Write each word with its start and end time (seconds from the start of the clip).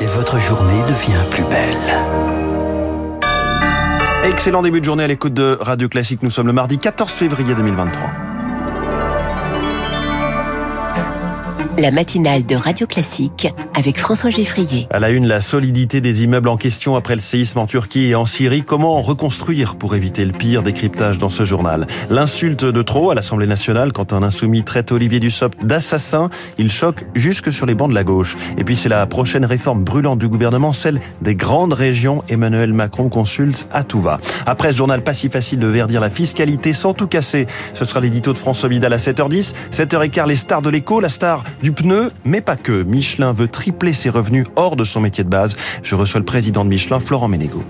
et 0.00 0.06
votre 0.06 0.38
journée 0.40 0.82
devient 0.84 1.22
plus 1.30 1.44
belle. 1.44 1.76
Excellent 4.24 4.62
début 4.62 4.80
de 4.80 4.84
journée 4.84 5.04
à 5.04 5.06
l'écoute 5.06 5.34
de 5.34 5.58
Radio 5.60 5.88
Classique. 5.88 6.22
Nous 6.22 6.30
sommes 6.30 6.46
le 6.46 6.52
mardi 6.52 6.78
14 6.78 7.10
février 7.10 7.54
2023. 7.54 8.29
La 11.78 11.90
matinale 11.92 12.44
de 12.44 12.56
Radio 12.56 12.86
Classique 12.86 13.48
avec 13.74 13.98
François 13.98 14.30
Geffrier. 14.30 14.86
À 14.90 14.98
la 14.98 15.10
une, 15.10 15.26
la 15.26 15.40
solidité 15.40 16.00
des 16.00 16.24
immeubles 16.24 16.48
en 16.48 16.56
question 16.56 16.96
après 16.96 17.14
le 17.14 17.20
séisme 17.20 17.58
en 17.58 17.66
Turquie 17.66 18.08
et 18.08 18.14
en 18.14 18.26
Syrie. 18.26 18.62
Comment 18.62 19.00
reconstruire 19.00 19.76
pour 19.76 19.94
éviter 19.94 20.24
le 20.24 20.32
pire 20.32 20.62
Décryptage 20.62 21.18
dans 21.18 21.28
ce 21.28 21.44
journal? 21.44 21.86
L'insulte 22.10 22.64
de 22.64 22.82
trop 22.82 23.10
à 23.10 23.14
l'Assemblée 23.14 23.46
nationale 23.46 23.92
quand 23.92 24.12
un 24.12 24.22
insoumis 24.22 24.64
traite 24.64 24.92
Olivier 24.92 25.20
Dussopt 25.20 25.64
d'assassin. 25.64 26.28
Il 26.58 26.70
choque 26.70 27.06
jusque 27.14 27.52
sur 27.52 27.66
les 27.66 27.74
bancs 27.74 27.88
de 27.88 27.94
la 27.94 28.04
gauche. 28.04 28.36
Et 28.58 28.64
puis 28.64 28.76
c'est 28.76 28.88
la 28.88 29.06
prochaine 29.06 29.44
réforme 29.44 29.84
brûlante 29.84 30.18
du 30.18 30.28
gouvernement, 30.28 30.72
celle 30.72 31.00
des 31.22 31.34
grandes 31.34 31.72
régions. 31.72 32.24
Emmanuel 32.28 32.72
Macron 32.72 33.08
consulte 33.08 33.66
à 33.72 33.84
tout 33.84 34.00
va. 34.00 34.18
Après 34.44 34.72
ce 34.72 34.78
journal 34.78 35.02
pas 35.02 35.14
si 35.14 35.28
facile 35.28 35.60
de 35.60 35.68
verdir 35.68 36.00
la 36.00 36.10
fiscalité 36.10 36.72
sans 36.72 36.94
tout 36.94 37.06
casser, 37.06 37.46
ce 37.74 37.84
sera 37.84 38.00
l'édito 38.00 38.32
de 38.32 38.38
François 38.38 38.68
Vidal 38.68 38.92
à 38.92 38.98
7h10. 38.98 39.54
7h15, 39.72 40.26
les 40.26 40.36
stars 40.36 40.62
de 40.62 40.68
l'écho, 40.68 41.00
la 41.00 41.08
star 41.08 41.42
du 41.62 41.69
pneu, 41.70 42.10
mais 42.24 42.40
pas 42.40 42.56
que. 42.56 42.82
Michelin 42.82 43.32
veut 43.32 43.48
tripler 43.48 43.92
ses 43.92 44.10
revenus 44.10 44.46
hors 44.56 44.76
de 44.76 44.84
son 44.84 45.00
métier 45.00 45.24
de 45.24 45.28
base. 45.28 45.56
Je 45.82 45.94
reçois 45.94 46.20
le 46.20 46.26
président 46.26 46.64
de 46.64 46.70
Michelin, 46.70 47.00
Florent 47.00 47.28
Ménégo. 47.28 47.62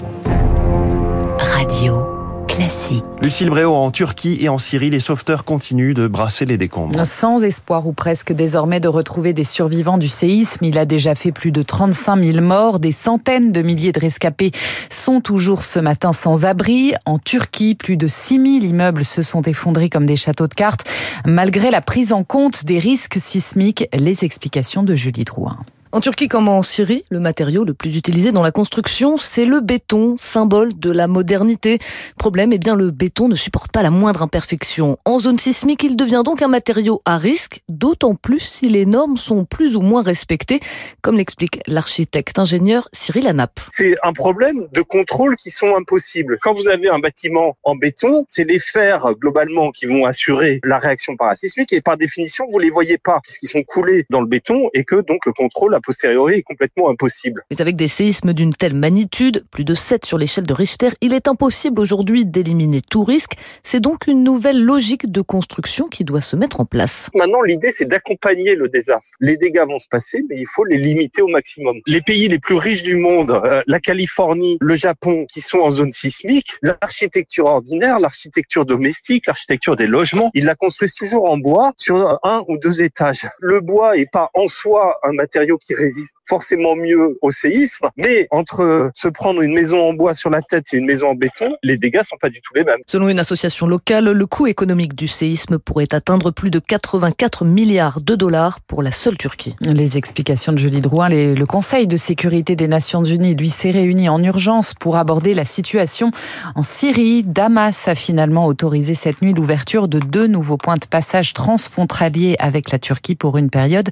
Classique. 2.51 3.05
Lucille 3.23 3.49
Bréau, 3.49 3.75
en 3.75 3.91
Turquie 3.91 4.39
et 4.41 4.49
en 4.49 4.59
Syrie, 4.59 4.91
les 4.91 4.99
sauveteurs 4.99 5.45
continuent 5.45 5.95
de 5.95 6.09
brasser 6.09 6.45
les 6.45 6.59
décombres. 6.59 7.05
Sans 7.07 7.45
espoir 7.45 7.87
ou 7.87 7.93
presque 7.93 8.33
désormais 8.33 8.81
de 8.81 8.89
retrouver 8.89 9.33
des 9.33 9.45
survivants 9.45 9.99
du 9.99 10.09
séisme, 10.09 10.65
il 10.65 10.77
a 10.77 10.85
déjà 10.85 11.15
fait 11.15 11.31
plus 11.31 11.53
de 11.53 11.63
35 11.63 12.23
000 12.23 12.45
morts. 12.45 12.81
Des 12.81 12.91
centaines 12.91 13.53
de 13.53 13.63
milliers 13.63 13.93
de 13.93 14.01
rescapés 14.01 14.51
sont 14.91 15.21
toujours 15.21 15.63
ce 15.63 15.79
matin 15.79 16.13
sans 16.13 16.45
abri. 16.45 16.93
En 17.07 17.19
Turquie, 17.19 17.75
plus 17.75 17.97
de 17.97 18.09
6 18.09 18.61
000 18.61 18.71
immeubles 18.71 19.05
se 19.05 19.23
sont 19.23 19.43
effondrés 19.43 19.89
comme 19.89 20.07
des 20.07 20.17
châteaux 20.17 20.49
de 20.49 20.55
cartes, 20.55 20.85
malgré 21.25 21.71
la 21.71 21.81
prise 21.81 22.13
en 22.13 22.25
compte 22.25 22.65
des 22.65 22.79
risques 22.79 23.21
sismiques. 23.21 23.89
Les 23.93 24.25
explications 24.25 24.83
de 24.83 24.95
Julie 24.97 25.25
Drouin. 25.25 25.59
En 25.93 26.01
Turquie 26.01 26.29
comme 26.29 26.47
en 26.47 26.63
Syrie, 26.63 27.03
le 27.11 27.19
matériau 27.19 27.65
le 27.65 27.75
plus 27.75 27.97
utilisé 27.97 28.31
dans 28.31 28.45
la 28.45 28.53
construction, 28.53 29.17
c'est 29.17 29.45
le 29.45 29.61
béton, 29.61 30.15
symbole 30.19 30.69
de 30.79 30.89
la 30.89 31.09
modernité. 31.09 31.81
Problème, 32.17 32.53
eh 32.53 32.59
bien, 32.59 32.77
le 32.77 32.93
béton 32.93 33.27
ne 33.27 33.35
supporte 33.35 33.73
pas 33.73 33.83
la 33.83 33.91
moindre 33.91 34.23
imperfection. 34.23 34.99
En 35.05 35.19
zone 35.19 35.41
sismique, 35.41 35.83
il 35.83 35.97
devient 35.97 36.23
donc 36.25 36.43
un 36.43 36.49
matériau 36.49 37.03
à 37.07 37.17
risque, 37.17 37.63
d'autant 37.69 38.15
plus 38.15 38.39
si 38.39 38.69
les 38.69 38.87
normes 38.87 39.17
sont 39.17 39.45
plus 39.45 39.75
ou 39.75 39.81
moins 39.81 40.01
respectées, 40.01 40.61
comme 41.03 41.17
l'explique 41.17 41.59
l'architecte 41.67 42.39
ingénieur 42.39 42.89
Cyril 42.93 43.27
Anap. 43.27 43.59
C'est 43.69 43.97
un 44.05 44.13
problème 44.13 44.69
de 44.73 44.83
contrôle 44.83 45.35
qui 45.35 45.51
sont 45.51 45.75
impossibles. 45.75 46.37
Quand 46.41 46.53
vous 46.53 46.69
avez 46.69 46.89
un 46.89 47.01
bâtiment 47.01 47.57
en 47.65 47.75
béton, 47.75 48.25
c'est 48.29 48.45
les 48.45 48.61
fers 48.61 49.13
globalement 49.17 49.73
qui 49.73 49.87
vont 49.87 50.05
assurer 50.05 50.61
la 50.63 50.79
réaction 50.79 51.17
parasismique 51.17 51.73
et 51.73 51.81
par 51.81 51.97
définition, 51.97 52.45
vous 52.49 52.61
les 52.61 52.71
voyez 52.71 52.97
pas 52.97 53.19
puisqu'ils 53.25 53.49
sont 53.49 53.65
coulés 53.65 54.07
dans 54.09 54.21
le 54.21 54.29
béton 54.29 54.71
et 54.73 54.85
que 54.85 55.01
donc 55.01 55.27
le 55.27 55.33
contrôle 55.33 55.75
a 55.81 55.83
posteriori 55.83 56.35
est 56.37 56.43
complètement 56.43 56.89
impossible. 56.91 57.45
Mais 57.51 57.61
avec 57.61 57.77
des 57.77 57.89
séismes 57.89 58.33
d'une 58.33 58.53
telle 58.53 58.75
magnitude, 58.75 59.45
plus 59.51 59.65
de 59.65 59.75
7 59.75 60.05
sur 60.05 60.19
l'échelle 60.19 60.47
de 60.47 60.53
Richter, 60.53 60.91
il 61.01 61.15
est 61.15 61.27
impossible 61.29 61.81
aujourd'hui 61.81 62.27
d'éliminer 62.27 62.81
tout 62.81 63.03
risque. 63.03 63.33
C'est 63.63 63.81
donc 63.81 64.07
une 64.07 64.23
nouvelle 64.23 64.63
logique 64.63 65.11
de 65.11 65.21
construction 65.21 65.89
qui 65.89 66.05
doit 66.05 66.21
se 66.21 66.37
mettre 66.37 66.61
en 66.61 66.65
place. 66.65 67.11
Maintenant, 67.15 67.43
l'idée, 67.43 67.73
c'est 67.73 67.87
d'accompagner 67.87 68.55
le 68.55 68.69
désastre. 68.69 69.17
Les 69.21 69.37
dégâts 69.37 69.65
vont 69.67 69.79
se 69.79 69.89
passer, 69.89 70.23
mais 70.29 70.37
il 70.39 70.47
faut 70.47 70.65
les 70.65 70.77
limiter 70.77 71.23
au 71.23 71.29
maximum. 71.29 71.81
Les 71.87 72.03
pays 72.03 72.29
les 72.29 72.39
plus 72.39 72.57
riches 72.57 72.83
du 72.83 72.97
monde, 72.97 73.31
euh, 73.31 73.63
la 73.67 73.81
Californie, 73.81 74.59
le 74.61 74.75
Japon, 74.75 75.27
qui 75.33 75.41
sont 75.41 75.59
en 75.59 75.71
zone 75.71 75.93
sismique, 75.93 76.53
l'architecture 76.63 77.47
ordinaire, 77.47 77.99
l'architecture 77.99 78.67
domestique, 78.67 79.27
l'architecture 79.27 79.77
des 79.77 79.87
logements, 79.87 80.31
ils 80.35 80.45
la 80.45 80.55
construisent 80.55 80.95
toujours 80.95 81.31
en 81.31 81.39
bois 81.39 81.73
sur 81.77 82.19
un 82.23 82.45
ou 82.49 82.59
deux 82.59 82.83
étages. 82.83 83.29
Le 83.41 83.61
bois 83.61 83.97
est 83.97 84.11
pas 84.11 84.31
en 84.35 84.47
soi 84.47 84.99
un 85.03 85.13
matériau 85.13 85.59
qui 85.59 85.70
résiste 85.75 86.17
forcément 86.27 86.77
mieux 86.77 87.19
au 87.23 87.31
séisme, 87.31 87.89
mais 87.97 88.29
entre 88.31 88.91
se 88.95 89.09
prendre 89.09 89.43
une 89.43 89.53
maison 89.53 89.81
en 89.81 89.93
bois 89.93 90.15
sur 90.15 90.31
la 90.31 90.43
tête 90.43 90.67
et 90.73 90.77
une 90.77 90.87
maison 90.87 91.09
en 91.09 91.15
béton, 91.15 91.57
les 91.63 91.77
dégâts 91.77 92.03
sont 92.03 92.17
pas 92.21 92.31
du 92.31 92.41
tout 92.41 92.55
les 92.55 92.65
mêmes. 92.65 92.81
Selon 92.87 93.09
une 93.09 93.19
association 93.19 93.67
locale, 93.67 94.11
le 94.11 94.27
coût 94.27 94.47
économique 94.47 94.95
du 94.95 95.09
séisme 95.09 95.59
pourrait 95.59 95.93
atteindre 95.93 96.31
plus 96.31 96.51
de 96.51 96.59
84 96.59 97.45
milliards 97.45 98.01
de 98.01 98.15
dollars 98.15 98.61
pour 98.61 98.83
la 98.83 98.93
seule 98.93 99.17
Turquie. 99.17 99.57
Les 99.63 99.97
explications 99.97 100.53
de 100.53 100.59
Julie 100.59 100.81
Drouin, 100.81 101.09
le 101.09 101.45
Conseil 101.45 101.87
de 101.87 101.97
sécurité 101.97 102.57
des 102.57 102.69
Nations 102.69 103.05
Unies, 103.05 103.35
lui, 103.35 103.51
s'est 103.51 103.71
réuni 103.71 104.09
en 104.09 104.23
urgence 104.23 104.75
pour 104.75 104.97
aborder 104.97 105.35
la 105.35 105.45
situation 105.45 106.11
en 106.55 106.63
Syrie. 106.63 107.23
Damas 107.23 107.89
a 107.89 107.95
finalement 107.95 108.47
autorisé 108.47 108.95
cette 108.95 109.23
nuit 109.23 109.33
l'ouverture 109.33 109.89
de 109.89 109.99
deux 109.99 110.27
nouveaux 110.27 110.57
points 110.57 110.77
de 110.77 110.87
passage 110.87 111.35
transfrontaliers 111.35 112.37
avec 112.39 112.71
la 112.71 112.79
Turquie 112.79 113.15
pour 113.15 113.39
une 113.39 113.51
période 113.51 113.91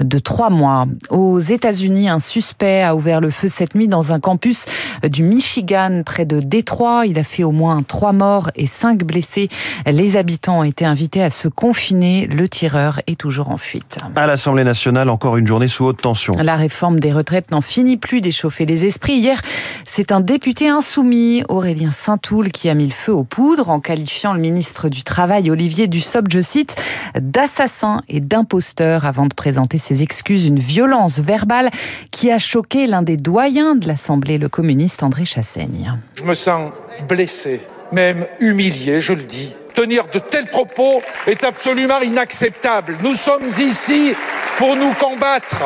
de 0.00 0.18
trois 0.18 0.50
mois. 0.50 0.86
Aux 1.20 1.38
États-Unis, 1.38 2.08
un 2.08 2.18
suspect 2.18 2.82
a 2.82 2.96
ouvert 2.96 3.20
le 3.20 3.30
feu 3.30 3.46
cette 3.46 3.74
nuit 3.74 3.88
dans 3.88 4.10
un 4.10 4.20
campus 4.20 4.64
du 5.02 5.22
Michigan 5.22 6.00
près 6.02 6.24
de 6.24 6.40
Détroit. 6.40 7.02
Il 7.04 7.18
a 7.18 7.24
fait 7.24 7.44
au 7.44 7.50
moins 7.50 7.82
trois 7.82 8.14
morts 8.14 8.50
et 8.56 8.64
cinq 8.64 9.04
blessés. 9.04 9.50
Les 9.84 10.16
habitants 10.16 10.60
ont 10.60 10.64
été 10.64 10.86
invités 10.86 11.22
à 11.22 11.28
se 11.28 11.46
confiner. 11.46 12.26
Le 12.26 12.48
tireur 12.48 13.02
est 13.06 13.20
toujours 13.20 13.50
en 13.50 13.58
fuite. 13.58 13.98
À 14.16 14.26
l'Assemblée 14.26 14.64
nationale, 14.64 15.10
encore 15.10 15.36
une 15.36 15.46
journée 15.46 15.68
sous 15.68 15.84
haute 15.84 16.00
tension. 16.00 16.38
La 16.42 16.56
réforme 16.56 16.98
des 17.00 17.12
retraites 17.12 17.50
n'en 17.50 17.60
finit 17.60 17.98
plus 17.98 18.22
d'échauffer 18.22 18.64
les 18.64 18.86
esprits. 18.86 19.18
Hier, 19.18 19.42
c'est 19.84 20.12
un 20.12 20.20
député 20.20 20.70
insoumis, 20.70 21.42
Aurélien 21.50 21.90
Saint-Toul, 21.90 22.50
qui 22.50 22.70
a 22.70 22.74
mis 22.74 22.86
le 22.86 22.92
feu 22.92 23.12
aux 23.12 23.24
poudres 23.24 23.68
en 23.68 23.80
qualifiant 23.80 24.32
le 24.32 24.40
ministre 24.40 24.88
du 24.88 25.02
Travail, 25.02 25.50
Olivier 25.50 25.86
Dussopt, 25.86 26.32
je 26.32 26.40
cite, 26.40 26.76
d'assassin 27.14 28.00
et 28.08 28.20
d'imposteur 28.20 29.04
avant 29.04 29.26
de 29.26 29.34
présenter 29.34 29.76
ses 29.76 30.02
excuses. 30.02 30.46
Une 30.46 30.58
violence 30.58 31.09
verbale 31.18 31.70
qui 32.10 32.30
a 32.30 32.38
choqué 32.38 32.86
l'un 32.86 33.02
des 33.02 33.16
doyens 33.16 33.74
de 33.74 33.88
l'Assemblée, 33.88 34.38
le 34.38 34.48
communiste 34.48 35.02
André 35.02 35.24
Chassaigne. 35.24 35.98
Je 36.14 36.22
me 36.22 36.34
sens 36.34 36.70
blessé, 37.08 37.60
même 37.90 38.26
humilié, 38.38 39.00
je 39.00 39.14
le 39.14 39.22
dis. 39.22 39.52
Tenir 39.74 40.04
de 40.12 40.18
tels 40.18 40.46
propos 40.46 41.00
est 41.26 41.42
absolument 41.42 42.00
inacceptable. 42.00 42.98
Nous 43.02 43.14
sommes 43.14 43.46
ici 43.46 44.14
pour 44.58 44.76
nous 44.76 44.92
combattre, 44.92 45.62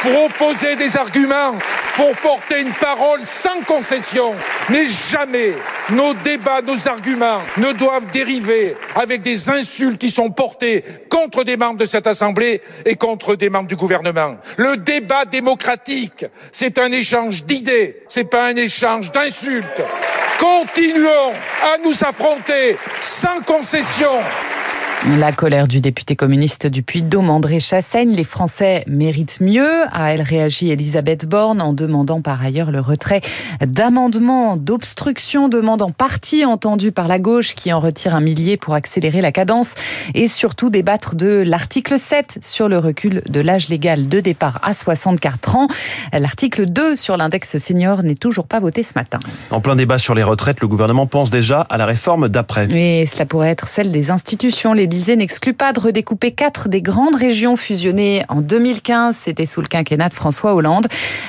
pour 0.00 0.24
opposer 0.24 0.74
des 0.76 0.96
arguments, 0.96 1.54
pour 1.98 2.14
porter 2.14 2.60
une 2.60 2.72
parole 2.74 3.22
sans 3.24 3.60
concession. 3.66 4.30
Mais 4.70 4.84
jamais 4.84 5.54
nos 5.90 6.14
débats, 6.14 6.62
nos 6.62 6.86
arguments 6.86 7.40
ne 7.56 7.72
doivent 7.72 8.06
dériver 8.12 8.76
avec 8.94 9.20
des 9.22 9.50
insultes 9.50 9.98
qui 9.98 10.10
sont 10.10 10.30
portées 10.30 10.84
contre 11.10 11.42
des 11.42 11.56
membres 11.56 11.78
de 11.78 11.84
cette 11.84 12.06
Assemblée 12.06 12.62
et 12.86 12.94
contre 12.94 13.34
des 13.34 13.50
membres 13.50 13.66
du 13.66 13.74
gouvernement. 13.74 14.36
Le 14.58 14.76
débat 14.76 15.24
démocratique, 15.24 16.24
c'est 16.52 16.78
un 16.78 16.92
échange 16.92 17.44
d'idées, 17.44 18.04
c'est 18.06 18.30
pas 18.30 18.46
un 18.46 18.54
échange 18.54 19.10
d'insultes. 19.10 19.82
Continuons 20.38 21.32
à 21.64 21.78
nous 21.84 22.04
affronter 22.04 22.76
sans 23.00 23.40
concession. 23.40 24.20
La 25.06 25.30
colère 25.30 25.68
du 25.68 25.80
député 25.80 26.16
communiste 26.16 26.66
du 26.66 26.82
Puy-de-Dôme, 26.82 27.30
André 27.30 27.60
Chassaigne. 27.60 28.10
Les 28.10 28.24
Français 28.24 28.82
méritent 28.88 29.40
mieux. 29.40 29.84
A 29.92 30.12
elle 30.12 30.22
réagi 30.22 30.70
Elisabeth 30.70 31.24
Borne 31.24 31.62
en 31.62 31.72
demandant 31.72 32.20
par 32.20 32.42
ailleurs 32.42 32.72
le 32.72 32.80
retrait 32.80 33.20
d'amendements 33.64 34.56
d'obstruction, 34.56 35.48
demande 35.48 35.82
en 35.82 35.92
partie 35.92 36.44
entendue 36.44 36.90
par 36.90 37.06
la 37.06 37.20
gauche 37.20 37.54
qui 37.54 37.72
en 37.72 37.78
retire 37.78 38.12
un 38.12 38.20
millier 38.20 38.56
pour 38.56 38.74
accélérer 38.74 39.20
la 39.20 39.30
cadence 39.30 39.76
et 40.14 40.26
surtout 40.26 40.68
débattre 40.68 41.14
de 41.14 41.44
l'article 41.46 41.96
7 41.96 42.40
sur 42.42 42.68
le 42.68 42.78
recul 42.78 43.22
de 43.28 43.40
l'âge 43.40 43.68
légal 43.68 44.08
de 44.08 44.18
départ 44.18 44.58
à 44.64 44.74
64 44.74 45.56
ans. 45.56 45.68
L'article 46.12 46.66
2 46.66 46.96
sur 46.96 47.16
l'index 47.16 47.56
senior 47.58 48.02
n'est 48.02 48.16
toujours 48.16 48.48
pas 48.48 48.58
voté 48.58 48.82
ce 48.82 48.94
matin. 48.96 49.20
En 49.52 49.60
plein 49.60 49.76
débat 49.76 49.98
sur 49.98 50.16
les 50.16 50.24
retraites, 50.24 50.60
le 50.60 50.66
gouvernement 50.66 51.06
pense 51.06 51.30
déjà 51.30 51.60
à 51.60 51.78
la 51.78 51.86
réforme 51.86 52.28
d'après. 52.28 52.66
Et 52.74 53.06
cela 53.06 53.26
pourrait 53.26 53.50
être 53.50 53.68
celle 53.68 53.92
des 53.92 54.10
institutions. 54.10 54.72
Les 54.72 54.87
n'exclut 55.16 55.54
pas 55.54 55.72
de 55.72 55.80
redécouper 55.80 56.32
quatre 56.32 56.68
des 56.68 56.82
grandes 56.82 57.14
régions 57.14 57.56
fusionnées 57.56 58.24
en 58.28 58.40
2015. 58.40 59.16
C'était 59.16 59.46
sous 59.46 59.60
le 59.60 59.68
quinquennat 59.68 60.08
de 60.08 60.14
François 60.14 60.54
Hollande. 60.54 60.86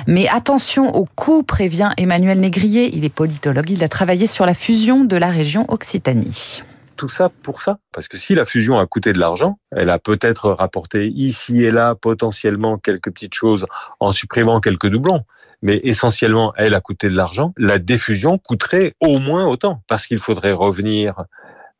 Mais 0.07 0.27
attention 0.27 0.95
au 0.95 1.05
coût, 1.15 1.43
prévient 1.43 1.89
Emmanuel 1.97 2.39
Négrier. 2.39 2.95
Il 2.95 3.05
est 3.05 3.09
politologue. 3.13 3.69
Il 3.69 3.83
a 3.83 3.87
travaillé 3.87 4.27
sur 4.27 4.45
la 4.45 4.53
fusion 4.53 5.03
de 5.03 5.17
la 5.17 5.29
région 5.29 5.65
Occitanie 5.69 6.63
tout 6.95 7.07
ça 7.07 7.29
pour 7.43 7.61
ça. 7.61 7.79
Parce 7.93 8.09
que 8.09 8.17
si 8.17 8.35
la 8.35 8.43
fusion 8.43 8.77
a 8.77 8.85
coûté 8.85 9.13
de 9.13 9.19
l'argent, 9.19 9.57
elle 9.71 9.89
a 9.89 9.99
peut-être 9.99 10.51
rapporté 10.51 11.07
ici 11.07 11.63
et 11.63 11.71
là 11.71 11.95
potentiellement 11.95 12.77
quelques 12.77 13.09
petites 13.13 13.33
choses 13.33 13.65
en 14.01 14.11
supprimant 14.11 14.59
quelques 14.59 14.89
doublons. 14.89 15.23
Mais 15.61 15.79
essentiellement, 15.83 16.53
elle 16.57 16.73
a 16.73 16.81
coûté 16.81 17.07
de 17.07 17.15
l'argent. 17.15 17.53
La 17.55 17.79
défusion 17.79 18.37
coûterait 18.37 18.91
au 18.99 19.19
moins 19.19 19.45
autant 19.45 19.81
parce 19.87 20.07
qu'il 20.07 20.19
faudrait 20.19 20.51
revenir 20.51 21.23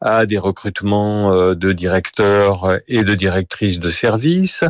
à 0.02 0.26
des 0.26 0.38
recrutements 0.38 1.34
euh, 1.34 1.56
de 1.56 1.74
directeurs 1.74 2.80
et 2.88 3.04
de 3.04 3.16
directrices 3.16 3.80
de 3.80 3.90
services, 3.90 4.64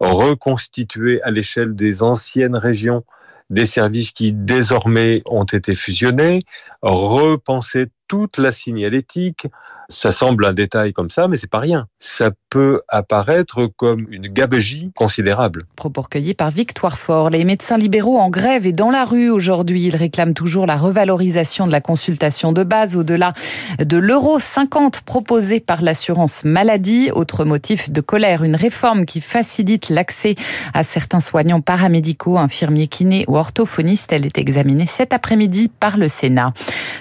reconstituer 0.00 1.22
à 1.22 1.30
l'échelle 1.30 1.74
des 1.74 2.02
anciennes 2.02 2.56
régions 2.56 3.04
des 3.50 3.66
services 3.66 4.12
qui 4.12 4.32
désormais 4.32 5.22
ont 5.24 5.44
été 5.44 5.74
fusionnés, 5.74 6.42
repenser 6.82 7.86
toute 8.08 8.38
la 8.38 8.52
signalétique, 8.52 9.46
ça 9.88 10.10
semble 10.10 10.44
un 10.44 10.52
détail 10.52 10.92
comme 10.92 11.10
ça, 11.10 11.28
mais 11.28 11.36
c'est 11.36 11.50
pas 11.50 11.60
rien. 11.60 11.86
Ça 12.00 12.30
peut 12.50 12.80
apparaître 12.88 13.66
comme 13.76 14.06
une 14.10 14.26
gabegie 14.26 14.90
considérable. 14.96 15.62
Propos 15.76 16.02
recueillis 16.02 16.34
par 16.34 16.50
Victoire 16.50 16.98
Fort. 16.98 17.30
Les 17.30 17.44
médecins 17.44 17.78
libéraux 17.78 18.18
en 18.18 18.28
grève 18.28 18.66
et 18.66 18.72
dans 18.72 18.90
la 18.90 19.04
rue 19.04 19.30
aujourd'hui. 19.30 19.84
Ils 19.84 19.96
réclament 19.96 20.34
toujours 20.34 20.66
la 20.66 20.76
revalorisation 20.76 21.66
de 21.66 21.72
la 21.72 21.80
consultation 21.80 22.52
de 22.52 22.64
base 22.64 22.96
au-delà 22.96 23.32
de 23.78 23.96
l'euro 23.96 24.40
50 24.40 25.02
proposé 25.02 25.60
par 25.60 25.82
l'assurance 25.82 26.44
maladie. 26.44 27.10
Autre 27.12 27.44
motif 27.44 27.90
de 27.90 28.00
colère, 28.00 28.42
une 28.42 28.56
réforme 28.56 29.06
qui 29.06 29.20
facilite 29.20 29.88
l'accès 29.88 30.34
à 30.74 30.82
certains 30.82 31.20
soignants 31.20 31.60
paramédicaux, 31.60 32.38
infirmiers, 32.38 32.88
kinés 32.88 33.24
ou 33.28 33.36
orthophonistes. 33.36 34.12
Elle 34.12 34.26
est 34.26 34.38
examinée 34.38 34.86
cet 34.86 35.12
après-midi 35.12 35.68
par 35.68 35.96
le 35.96 36.08
Sénat. 36.08 36.52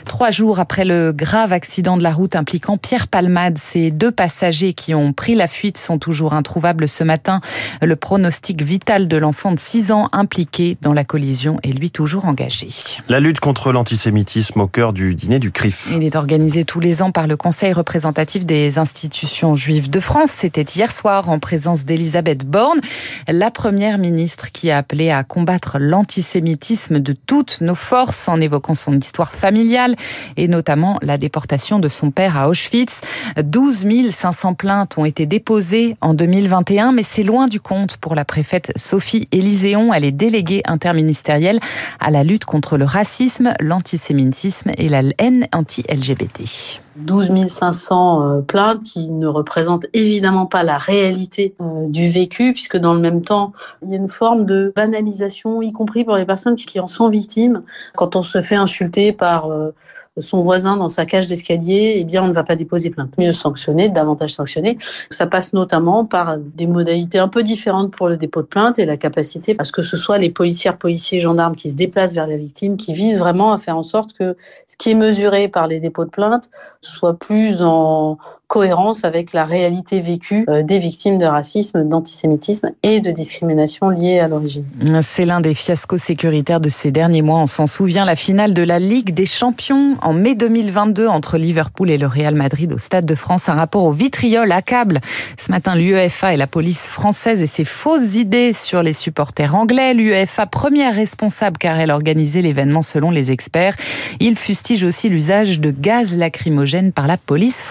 Trois 0.05 0.29
jours 0.29 0.59
après 0.59 0.85
le 0.85 0.94
grave 1.15 1.53
accident 1.53 1.97
de 1.97 2.03
la 2.03 2.11
route 2.11 2.35
impliquant 2.35 2.77
Pierre 2.77 3.07
Palmade. 3.07 3.57
Ces 3.57 3.91
deux 3.91 4.11
passagers 4.11 4.73
qui 4.73 4.93
ont 4.93 5.13
pris 5.13 5.35
la 5.35 5.47
fuite 5.47 5.77
sont 5.77 5.97
toujours 5.97 6.33
introuvables 6.33 6.87
ce 6.87 7.03
matin. 7.03 7.41
Le 7.81 7.95
pronostic 7.95 8.61
vital 8.61 9.07
de 9.07 9.17
l'enfant 9.17 9.51
de 9.51 9.59
6 9.59 9.91
ans 9.91 10.09
impliqué 10.11 10.77
dans 10.81 10.93
la 10.93 11.03
collision 11.03 11.57
est 11.63 11.71
lui 11.71 11.91
toujours 11.91 12.25
engagé. 12.25 12.69
La 13.09 13.19
lutte 13.19 13.39
contre 13.39 13.71
l'antisémitisme 13.71 14.61
au 14.61 14.67
cœur 14.67 14.93
du 14.93 15.15
dîner 15.15 15.39
du 15.39 15.51
CRIF. 15.51 15.89
Il 15.91 16.03
est 16.03 16.15
organisé 16.15 16.65
tous 16.65 16.79
les 16.79 17.01
ans 17.01 17.11
par 17.11 17.27
le 17.27 17.37
Conseil 17.37 17.73
représentatif 17.73 18.45
des 18.45 18.77
institutions 18.77 19.55
juives 19.55 19.89
de 19.89 19.99
France. 19.99 20.31
C'était 20.31 20.63
hier 20.63 20.91
soir 20.91 21.29
en 21.29 21.39
présence 21.39 21.85
d'Elisabeth 21.85 22.45
Borne, 22.45 22.79
la 23.27 23.51
première 23.51 23.97
ministre 23.97 24.51
qui 24.51 24.71
a 24.71 24.77
appelé 24.77 25.11
à 25.11 25.23
combattre 25.23 25.77
l'antisémitisme 25.79 26.99
de 26.99 27.13
toutes 27.13 27.61
nos 27.61 27.75
forces 27.75 28.27
en 28.27 28.39
évoquant 28.39 28.75
son 28.75 28.93
histoire 28.93 29.33
familiale 29.33 29.95
et 30.37 30.47
notamment 30.47 30.84
la 31.01 31.17
déportation 31.17 31.79
de 31.79 31.87
son 31.87 32.11
père 32.11 32.37
à 32.37 32.49
Auschwitz. 32.49 33.01
12 33.37 33.85
500 34.09 34.53
plaintes 34.53 34.97
ont 34.97 35.05
été 35.05 35.25
déposées 35.25 35.97
en 36.01 36.13
2021, 36.13 36.91
mais 36.91 37.03
c'est 37.03 37.23
loin 37.23 37.47
du 37.47 37.59
compte 37.59 37.97
pour 37.97 38.15
la 38.15 38.25
préfète 38.25 38.71
Sophie 38.75 39.27
Élyséon. 39.31 39.93
Elle 39.93 40.05
est 40.05 40.11
déléguée 40.11 40.61
interministérielle 40.65 41.59
à 41.99 42.11
la 42.11 42.23
lutte 42.23 42.45
contre 42.45 42.77
le 42.77 42.85
racisme, 42.85 43.53
l'antisémitisme 43.59 44.71
et 44.77 44.89
la 44.89 45.01
haine 45.17 45.47
anti-LGBT. 45.53 46.81
12 46.95 47.47
500 47.47 48.21
euh, 48.21 48.41
plaintes 48.41 48.83
qui 48.83 49.07
ne 49.07 49.27
représentent 49.27 49.85
évidemment 49.93 50.45
pas 50.45 50.63
la 50.63 50.77
réalité 50.77 51.53
euh, 51.59 51.87
du 51.87 52.07
vécu, 52.07 52.53
puisque 52.53 52.77
dans 52.77 52.93
le 52.93 52.99
même 52.99 53.21
temps, 53.21 53.53
il 53.83 53.91
y 53.91 53.93
a 53.93 53.97
une 53.97 54.07
forme 54.07 54.45
de 54.45 54.71
banalisation, 54.75 55.61
y 55.61 55.71
compris 55.71 56.05
pour 56.05 56.15
les 56.15 56.25
personnes 56.25 56.55
qui 56.55 56.79
en 56.79 56.87
sont 56.87 57.09
victimes. 57.09 57.63
Quand 57.95 58.15
on 58.15 58.23
se 58.23 58.41
fait 58.41 58.55
insulter 58.55 59.11
par 59.11 59.51
euh, 59.51 59.71
son 60.19 60.41
voisin 60.43 60.77
dans 60.77 60.89
sa 60.89 61.05
cage 61.05 61.27
d'escalier, 61.27 61.95
eh 61.97 62.03
bien, 62.03 62.23
on 62.23 62.27
ne 62.27 62.33
va 62.33 62.43
pas 62.43 62.55
déposer 62.55 62.89
plainte. 62.89 63.17
Mieux 63.17 63.33
sanctionner, 63.33 63.89
davantage 63.89 64.33
sanctionner. 64.33 64.77
Ça 65.09 65.27
passe 65.27 65.53
notamment 65.53 66.05
par 66.05 66.37
des 66.37 66.67
modalités 66.67 67.19
un 67.19 67.27
peu 67.27 67.43
différentes 67.43 67.91
pour 67.91 68.07
le 68.07 68.17
dépôt 68.17 68.41
de 68.41 68.47
plainte 68.47 68.79
et 68.79 68.85
la 68.85 68.97
capacité 68.97 69.55
à 69.59 69.65
ce 69.65 69.71
que 69.71 69.81
ce 69.81 69.97
soit 69.97 70.17
les 70.17 70.29
policières, 70.29 70.77
policiers, 70.77 71.21
gendarmes 71.21 71.55
qui 71.55 71.69
se 71.69 71.75
déplacent 71.75 72.13
vers 72.13 72.27
la 72.27 72.37
victime, 72.37 72.77
qui 72.77 72.93
visent 72.93 73.19
vraiment 73.19 73.53
à 73.53 73.57
faire 73.57 73.77
en 73.77 73.83
sorte 73.83 74.13
que 74.13 74.37
ce 74.67 74.77
qui 74.77 74.91
est 74.91 74.95
mesuré 74.95 75.47
par 75.47 75.67
les 75.67 75.79
dépôts 75.79 76.05
de 76.05 76.09
plainte 76.09 76.49
soit 76.81 77.17
plus 77.17 77.61
en 77.61 78.17
cohérence 78.47 79.03
avec 79.03 79.33
la 79.33 79.45
réalité 79.45 79.99
vécue 79.99 80.45
euh, 80.49 80.63
des 80.63 80.79
victimes 80.79 81.17
de 81.17 81.25
racisme, 81.25 81.87
d'antisémitisme 81.87 82.71
et 82.83 82.99
de 83.01 83.11
discrimination 83.11 83.89
liées 83.89 84.19
à 84.19 84.27
l'origine. 84.27 84.65
C'est 85.01 85.25
l'un 85.25 85.41
des 85.41 85.53
fiascos 85.53 86.01
sécuritaires 86.01 86.59
de 86.59 86.69
ces 86.69 86.91
derniers 86.91 87.21
mois. 87.21 87.39
On 87.39 87.47
s'en 87.47 87.67
souvient, 87.67 88.05
la 88.05 88.15
finale 88.15 88.53
de 88.53 88.63
la 88.63 88.79
Ligue 88.79 89.13
des 89.13 89.25
Champions 89.25 89.97
en 90.01 90.13
mai 90.13 90.35
2022 90.35 91.07
entre 91.07 91.37
Liverpool 91.37 91.89
et 91.89 91.97
le 91.97 92.07
Real 92.07 92.35
Madrid 92.35 92.71
au 92.73 92.77
Stade 92.77 93.05
de 93.05 93.15
France. 93.15 93.49
Un 93.49 93.55
rapport 93.55 93.85
au 93.85 93.91
vitriol 93.91 94.51
accable 94.51 95.01
ce 95.37 95.51
matin 95.51 95.75
l'UEFA 95.75 96.33
et 96.33 96.37
la 96.37 96.47
police 96.47 96.87
française 96.87 97.41
et 97.41 97.47
ses 97.47 97.65
fausses 97.65 98.15
idées 98.15 98.53
sur 98.53 98.83
les 98.83 98.93
supporters 98.93 99.55
anglais. 99.55 99.93
L'UEFA, 99.93 100.45
première 100.45 100.93
responsable 100.93 101.57
car 101.57 101.79
elle 101.79 101.91
organisait 101.91 102.41
l'événement 102.41 102.81
selon 102.81 103.11
les 103.11 103.31
experts. 103.31 103.75
Il 104.19 104.35
fustige 104.35 104.83
aussi 104.83 105.09
l'usage 105.09 105.59
de 105.59 105.71
gaz 105.71 106.17
lacrymogène 106.17 106.91
par 106.91 107.07
la 107.07 107.17
police 107.17 107.61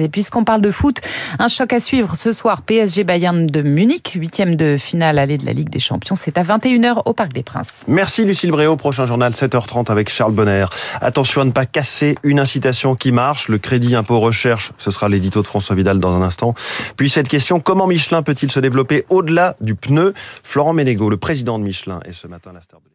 Et 0.00 0.08
puisqu'on 0.08 0.44
parle 0.44 0.60
de 0.60 0.70
foot, 0.70 1.00
un 1.38 1.48
choc 1.48 1.72
à 1.72 1.80
suivre 1.80 2.16
ce 2.16 2.32
soir. 2.32 2.62
PSG 2.62 3.04
Bayern 3.04 3.46
de 3.46 3.62
Munich, 3.62 4.12
huitième 4.14 4.56
de 4.56 4.76
finale 4.78 5.18
allée 5.18 5.36
de 5.36 5.46
la 5.46 5.52
Ligue 5.52 5.70
des 5.70 5.78
Champions. 5.78 6.16
C'est 6.16 6.38
à 6.38 6.42
21h 6.42 7.02
au 7.04 7.12
Parc 7.12 7.32
des 7.32 7.42
Princes. 7.42 7.84
Merci 7.88 8.24
Lucille 8.24 8.50
Bréau. 8.50 8.76
Prochain 8.76 9.06
journal 9.06 9.32
7h30 9.32 9.90
avec 9.90 10.10
Charles 10.10 10.32
Bonner. 10.32 10.64
Attention 11.00 11.42
à 11.42 11.44
ne 11.44 11.50
pas 11.50 11.66
casser 11.66 12.16
une 12.22 12.40
incitation 12.40 12.94
qui 12.94 13.12
marche. 13.12 13.48
Le 13.48 13.58
crédit 13.58 13.94
impôt 13.94 14.20
recherche, 14.20 14.72
ce 14.78 14.90
sera 14.90 15.08
l'édito 15.08 15.42
de 15.42 15.46
François 15.46 15.76
Vidal 15.76 15.98
dans 15.98 16.14
un 16.14 16.22
instant. 16.22 16.54
Puis 16.96 17.10
cette 17.10 17.28
question, 17.28 17.60
comment 17.60 17.86
Michelin 17.86 18.22
peut-il 18.22 18.50
se 18.50 18.60
développer 18.60 19.04
au-delà 19.08 19.56
du 19.60 19.74
pneu? 19.74 20.14
Florent 20.42 20.72
Ménégo, 20.72 21.10
le 21.10 21.16
président 21.16 21.58
de 21.58 21.64
Michelin, 21.64 22.00
est 22.04 22.12
ce 22.12 22.26
matin 22.26 22.52
la 22.52 22.62
star 22.62 22.80
de 22.80 22.90